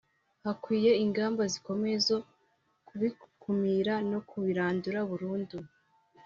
[0.43, 2.17] hakwiye ingamba zikomeye zo
[2.87, 5.57] kubikumira no kubirandura burundu